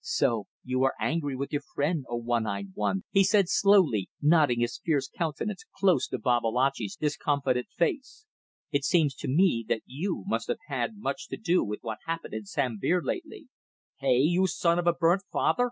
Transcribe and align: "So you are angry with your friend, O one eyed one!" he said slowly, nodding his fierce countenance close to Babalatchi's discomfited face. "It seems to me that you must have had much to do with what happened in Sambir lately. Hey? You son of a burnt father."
"So 0.00 0.48
you 0.64 0.82
are 0.82 0.96
angry 0.98 1.36
with 1.36 1.52
your 1.52 1.62
friend, 1.62 2.04
O 2.10 2.16
one 2.16 2.44
eyed 2.44 2.70
one!" 2.74 3.04
he 3.12 3.22
said 3.22 3.48
slowly, 3.48 4.10
nodding 4.20 4.58
his 4.58 4.80
fierce 4.84 5.06
countenance 5.08 5.64
close 5.78 6.08
to 6.08 6.18
Babalatchi's 6.18 6.96
discomfited 6.96 7.68
face. 7.68 8.24
"It 8.72 8.82
seems 8.82 9.14
to 9.14 9.28
me 9.28 9.64
that 9.68 9.82
you 9.86 10.24
must 10.26 10.48
have 10.48 10.58
had 10.66 10.96
much 10.98 11.28
to 11.28 11.36
do 11.36 11.62
with 11.62 11.82
what 11.84 11.98
happened 12.04 12.34
in 12.34 12.46
Sambir 12.46 13.00
lately. 13.00 13.46
Hey? 14.00 14.18
You 14.22 14.48
son 14.48 14.80
of 14.80 14.88
a 14.88 14.92
burnt 14.92 15.22
father." 15.30 15.70